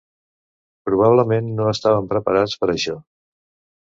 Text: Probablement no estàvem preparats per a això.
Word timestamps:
Probablement 0.89 1.51
no 1.59 1.67
estàvem 1.73 2.09
preparats 2.15 2.57
per 2.63 2.71
a 2.71 2.75
això. 2.77 2.97